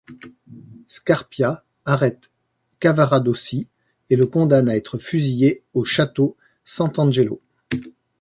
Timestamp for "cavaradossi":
2.79-3.67